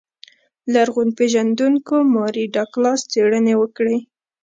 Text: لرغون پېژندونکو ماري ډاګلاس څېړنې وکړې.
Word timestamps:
لرغون 0.73 1.09
پېژندونکو 1.17 1.95
ماري 2.13 2.45
ډاګلاس 2.53 2.99
څېړنې 3.11 3.53
وکړې. 3.57 3.97